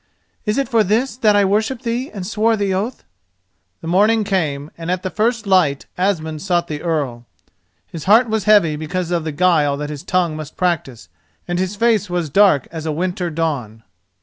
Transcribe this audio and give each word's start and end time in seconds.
Is 0.47 0.57
it 0.57 0.67
for 0.67 0.83
this 0.83 1.15
that 1.17 1.35
I 1.35 1.45
worshipped 1.45 1.83
thee 1.83 2.09
and 2.11 2.25
swore 2.25 2.57
the 2.57 2.73
oath?" 2.73 3.03
The 3.81 3.87
morning 3.87 4.23
came, 4.23 4.71
and 4.75 4.89
at 4.89 5.03
the 5.03 5.11
first 5.11 5.45
light 5.45 5.85
Asmund 5.95 6.41
sought 6.41 6.67
the 6.67 6.81
Earl. 6.81 7.27
His 7.85 8.05
heart 8.05 8.27
was 8.27 8.45
heavy 8.45 8.75
because 8.75 9.11
of 9.11 9.25
the 9.25 9.31
guile 9.31 9.77
that 9.77 9.91
his 9.91 10.01
tongue 10.01 10.35
must 10.35 10.57
practise, 10.57 11.07
and 11.47 11.59
his 11.59 11.75
face 11.75 12.09
was 12.09 12.31
dark 12.31 12.67
as 12.71 12.87
a 12.87 12.91
winter 12.91 13.29
dawn. 13.29 13.83